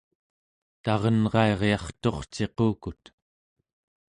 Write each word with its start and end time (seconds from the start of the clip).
tarenrairyarturciqukut 0.83 3.03